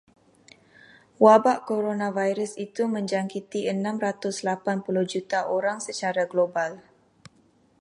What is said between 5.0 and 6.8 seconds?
juta orang secara global.